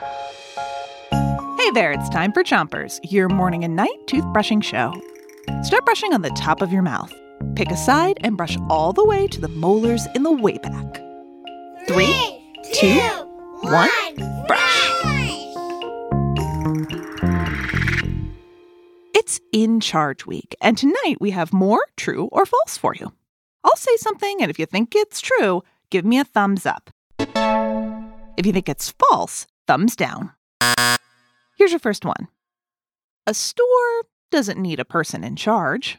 [0.00, 4.94] Hey there, it's time for Chompers, your morning and night toothbrushing show.
[5.62, 7.12] Start brushing on the top of your mouth.
[7.54, 11.02] Pick a side and brush all the way to the molars in the way back.
[11.86, 12.42] Three,
[12.72, 12.98] two,
[13.60, 13.90] one,
[14.46, 14.96] brush.
[19.14, 23.12] It's In Charge Week, and tonight we have more true or false for you.
[23.64, 26.90] I'll say something, and if you think it's true, give me a thumbs up.
[27.18, 30.32] If you think it's false, thumbs down.
[31.56, 32.26] Here's your first one
[33.28, 34.02] A store
[34.32, 35.98] doesn't need a person in charge.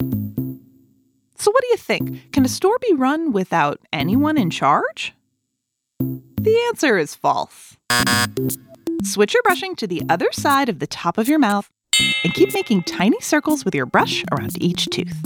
[0.00, 2.32] So, what do you think?
[2.32, 5.14] Can a store be run without anyone in charge?
[6.00, 7.76] The answer is false.
[9.04, 11.70] Switch your brushing to the other side of the top of your mouth
[12.24, 15.22] and keep making tiny circles with your brush around each tooth.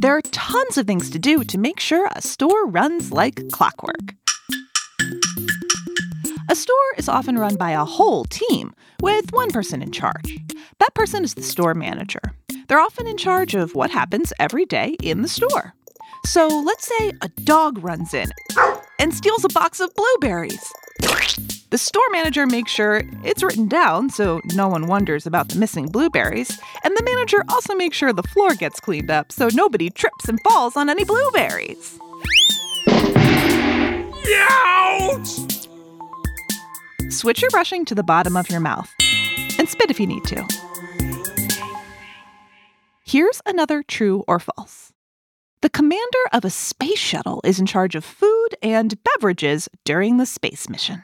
[0.00, 4.14] There are tons of things to do to make sure a store runs like clockwork.
[6.58, 10.40] Store is often run by a whole team, with one person in charge.
[10.80, 12.20] That person is the store manager.
[12.66, 15.72] They're often in charge of what happens every day in the store.
[16.26, 18.26] So let's say a dog runs in
[18.98, 20.72] and steals a box of blueberries.
[21.70, 25.86] The store manager makes sure it's written down so no one wonders about the missing
[25.86, 30.28] blueberries, and the manager also makes sure the floor gets cleaned up so nobody trips
[30.28, 32.00] and falls on any blueberries.
[34.40, 34.77] Ouch!
[37.18, 38.88] Switch your brushing to the bottom of your mouth
[39.58, 40.46] and spit if you need to.
[43.04, 44.92] Here's another true or false.
[45.60, 50.26] The commander of a space shuttle is in charge of food and beverages during the
[50.26, 51.02] space mission.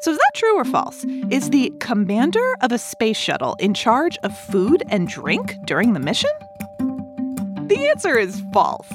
[0.00, 1.04] So, is that true or false?
[1.28, 6.00] Is the commander of a space shuttle in charge of food and drink during the
[6.00, 6.30] mission?
[7.66, 8.90] The answer is false.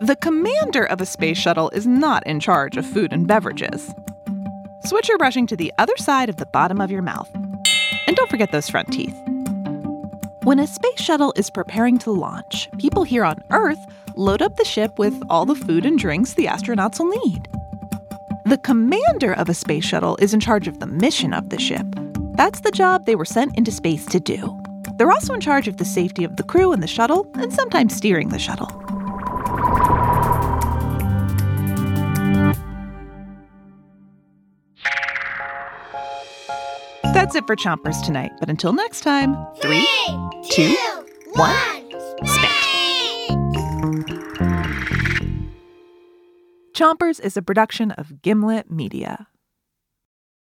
[0.00, 3.94] The commander of a space shuttle is not in charge of food and beverages.
[4.82, 7.28] Switch your brushing to the other side of the bottom of your mouth.
[8.06, 9.14] And don't forget those front teeth.
[10.42, 13.78] When a space shuttle is preparing to launch, people here on Earth
[14.16, 17.46] load up the ship with all the food and drinks the astronauts will need.
[18.46, 21.86] The commander of a space shuttle is in charge of the mission of the ship.
[22.36, 24.58] That's the job they were sent into space to do.
[24.96, 27.94] They're also in charge of the safety of the crew and the shuttle, and sometimes
[27.94, 28.79] steering the shuttle.
[37.02, 39.88] That's it for Chompers tonight, but until next time, three,
[40.50, 40.74] two,
[41.34, 41.90] one,
[42.24, 42.50] spit.
[46.74, 49.26] Chompers is a production of Gimlet Media.